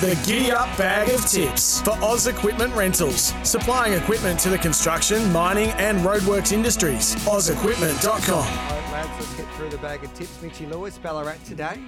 The 0.00 0.18
Giddy 0.26 0.50
Up 0.50 0.78
Bag 0.78 1.10
of 1.10 1.26
Tips 1.26 1.82
for 1.82 1.90
Oz 2.02 2.26
Equipment 2.26 2.74
Rentals, 2.74 3.34
supplying 3.42 3.92
equipment 3.92 4.40
to 4.40 4.48
the 4.48 4.56
construction, 4.56 5.30
mining, 5.30 5.68
and 5.72 5.98
roadworks 5.98 6.52
industries. 6.52 7.14
OzEquipment.com. 7.26 8.32
All 8.32 8.42
right, 8.42 8.92
lads, 8.92 9.10
let's 9.18 9.34
get 9.34 9.54
through 9.56 9.68
the 9.68 9.76
bag 9.76 10.02
of 10.02 10.14
tips. 10.14 10.40
Mitchy 10.40 10.64
Lewis, 10.64 10.96
Ballarat 10.96 11.36
today. 11.44 11.82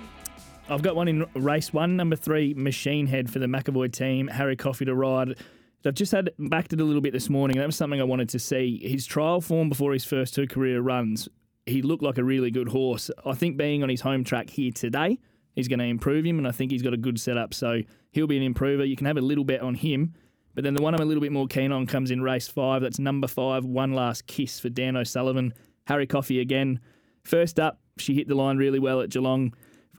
I've 0.69 0.83
got 0.83 0.95
one 0.95 1.09
in 1.09 1.25
race 1.35 1.73
one, 1.73 1.97
number 1.97 2.15
three, 2.15 2.53
Machine 2.53 3.07
Head 3.07 3.31
for 3.31 3.39
the 3.39 3.47
McAvoy 3.47 3.91
team. 3.91 4.29
Harry 4.29 4.57
Coffey 4.57 4.85
to 4.85 4.95
ride. 4.95 5.39
I've 5.87 5.95
just 5.95 6.13
had 6.13 6.33
backed 6.39 6.75
it 6.75 6.83
a 6.83 6.85
little 6.85 7.01
bit 7.01 7.15
this 7.15 7.31
morning. 7.31 7.57
That 7.57 7.65
was 7.65 7.77
something 7.77 7.99
I 7.99 8.05
wanted 8.05 8.29
to 8.29 8.39
see. 8.39 8.79
His 8.87 9.07
trial 9.07 9.41
form 9.41 9.71
before 9.71 9.95
his 9.95 10.05
first 10.05 10.35
two 10.35 10.47
career 10.47 10.83
runs, 10.83 11.31
he 11.65 11.81
looked 11.81 12.03
like 12.03 12.19
a 12.19 12.25
really 12.25 12.51
good 12.51 12.69
horse. 12.69 13.11
I 13.25 13.33
think 13.33 13.57
being 13.57 13.83
on 13.83 13.89
his 13.89 14.03
home 14.03 14.23
track 14.23 14.51
here 14.51 14.71
today 14.71 15.19
is 15.57 15.69
going 15.69 15.79
to 15.79 15.85
improve 15.85 16.25
him, 16.25 16.39
and 16.39 16.49
I 16.49 16.51
think 16.51 16.71
he's 16.71 16.83
got 16.83 16.95
a 16.95 16.99
good 16.99 17.21
setup. 17.21 17.55
So 17.55 17.83
he'll 18.11 18.27
be 18.27 18.37
an 18.37 18.43
improver. 18.43 18.85
You 18.85 18.97
can 18.97 19.07
have 19.07 19.17
a 19.17 19.23
little 19.23 19.45
bet 19.45 19.61
on 19.61 19.75
him. 19.75 20.15
But 20.55 20.65
then 20.65 20.75
the 20.75 20.83
one 20.83 20.95
I'm 20.95 21.01
a 21.01 21.05
little 21.05 21.21
bit 21.21 21.33
more 21.33 21.47
keen 21.47 21.73
on 21.73 21.87
comes 21.87 22.11
in 22.11 22.23
race 22.23 22.49
five. 22.49 22.83
That's 22.83 22.99
number 22.99 23.27
five, 23.27 23.65
One 23.65 23.93
Last 23.93 24.27
Kiss 24.27 24.61
for 24.61 24.69
Dan 24.69 24.97
O'Sullivan. 24.97 25.55
Harry 25.87 26.07
Coffey 26.07 26.41
again. 26.41 26.81
First 27.25 27.59
up, 27.59 27.81
she 27.97 28.15
hit 28.15 28.29
the 28.29 28.35
line 28.35 28.57
really 28.59 28.79
well 28.79 29.01
at 29.01 29.11
Geelong. 29.11 29.55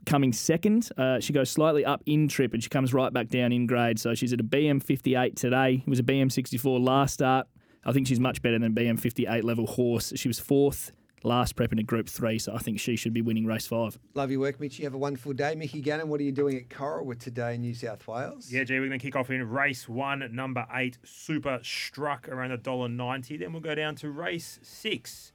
Coming 0.06 0.32
second, 0.32 0.90
uh, 0.98 1.18
she 1.18 1.32
goes 1.32 1.50
slightly 1.50 1.84
up 1.84 2.02
in 2.04 2.28
trip 2.28 2.52
and 2.52 2.62
she 2.62 2.68
comes 2.68 2.92
right 2.92 3.12
back 3.12 3.28
down 3.28 3.52
in 3.52 3.66
grade. 3.66 3.98
So 3.98 4.14
she's 4.14 4.32
at 4.32 4.40
a 4.40 4.44
BM 4.44 4.82
58 4.82 5.34
today. 5.34 5.82
It 5.84 5.88
was 5.88 5.98
a 5.98 6.02
BM 6.02 6.30
64 6.30 6.78
last 6.78 7.14
start. 7.14 7.46
I 7.84 7.92
think 7.92 8.06
she's 8.06 8.20
much 8.20 8.42
better 8.42 8.58
than 8.58 8.74
BM 8.74 9.00
58 9.00 9.44
level 9.44 9.66
horse. 9.66 10.12
She 10.16 10.28
was 10.28 10.38
fourth 10.38 10.92
last 11.24 11.56
prep 11.56 11.72
in 11.72 11.78
a 11.78 11.82
Group 11.82 12.08
Three, 12.08 12.38
so 12.38 12.54
I 12.54 12.58
think 12.58 12.78
she 12.78 12.94
should 12.96 13.12
be 13.12 13.22
winning 13.22 13.46
race 13.46 13.66
five. 13.66 13.98
Love 14.14 14.30
your 14.30 14.40
work, 14.40 14.60
Mitchy. 14.60 14.84
Have 14.84 14.94
a 14.94 14.98
wonderful 14.98 15.32
day. 15.32 15.54
Mickey 15.54 15.80
Gannon, 15.80 16.08
what 16.08 16.20
are 16.20 16.24
you 16.24 16.32
doing 16.32 16.56
at 16.56 16.68
Coralwood 16.68 17.18
today 17.18 17.56
in 17.56 17.62
New 17.62 17.74
South 17.74 18.06
Wales? 18.06 18.52
Yeah, 18.52 18.64
G, 18.64 18.78
we're 18.78 18.86
going 18.86 18.98
to 18.98 19.04
kick 19.04 19.16
off 19.16 19.30
in 19.30 19.48
race 19.48 19.88
one, 19.88 20.28
number 20.32 20.66
eight, 20.74 20.98
Super 21.02 21.58
Struck, 21.62 22.28
around 22.28 22.52
a 22.52 22.58
dollar 22.58 22.88
ninety. 22.88 23.36
Then 23.36 23.52
we'll 23.52 23.62
go 23.62 23.74
down 23.74 23.96
to 23.96 24.10
race 24.10 24.60
six, 24.62 25.32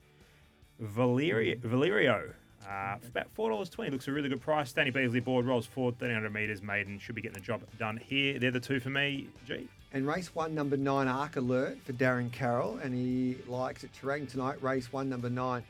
Valerio. 0.79 1.57
Valerio. 1.61 2.33
Uh, 2.69 2.97
about 3.07 3.31
four 3.31 3.49
dollars 3.49 3.69
twenty. 3.69 3.89
Looks 3.89 4.07
a 4.07 4.11
really 4.11 4.29
good 4.29 4.41
price. 4.41 4.71
Danny 4.71 4.91
Beasley 4.91 5.21
board 5.21 5.45
rolls 5.45 5.65
forward, 5.65 5.97
thirteen 5.97 6.13
hundred 6.13 6.33
meters. 6.33 6.61
Maiden 6.61 6.99
should 6.99 7.15
be 7.15 7.21
getting 7.21 7.33
the 7.33 7.39
job 7.39 7.61
done 7.79 7.97
here. 7.97 8.37
They're 8.37 8.51
the 8.51 8.59
two 8.59 8.79
for 8.79 8.89
me. 8.91 9.27
G. 9.47 9.67
And 9.91 10.05
race 10.05 10.35
one, 10.35 10.53
number 10.53 10.77
nine, 10.77 11.07
Arc 11.07 11.35
Alert 11.35 11.79
for 11.83 11.93
Darren 11.93 12.31
Carroll. 12.31 12.77
And 12.83 12.93
he 12.93 13.37
likes 13.47 13.83
it 13.83 13.89
Terang 13.99 14.29
tonight. 14.29 14.61
Race 14.61 14.93
one, 14.93 15.09
number 15.09 15.31
nine, 15.31 15.63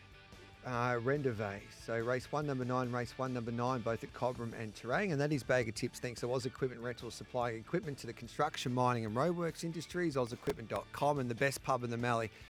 uh, 0.66 1.00
Rendezvous. 1.02 1.60
So 1.86 1.98
race 1.98 2.32
one, 2.32 2.46
number 2.46 2.66
nine, 2.66 2.92
race 2.92 3.14
one, 3.18 3.34
number 3.34 3.52
nine, 3.52 3.82
both 3.82 4.04
at 4.04 4.14
Cobram 4.14 4.54
and 4.60 4.74
Terang. 4.76 5.12
And 5.12 5.22
that 5.22 5.32
is 5.32 5.44
Bag 5.44 5.70
of 5.70 5.76
Tips. 5.76 6.00
Thanks 6.00 6.22
to 6.22 6.32
Oz 6.34 6.46
Equipment 6.46 6.82
Rental, 6.82 7.12
supplying 7.12 7.58
equipment 7.58 7.98
to 8.00 8.08
the 8.08 8.14
construction, 8.14 8.74
mining 8.74 9.06
and 9.06 9.16
roadworks 9.16 9.64
industries. 9.64 10.16
OzEquipment.com 10.16 11.20
and 11.20 11.30
the 11.30 11.36
best 11.36 11.64
pub 11.64 11.84
in 11.84 11.90
the 11.90 11.98
Mallee. 11.98 12.30